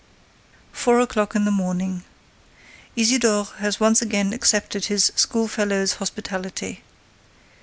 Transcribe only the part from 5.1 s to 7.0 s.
schoolfellow's hospitality.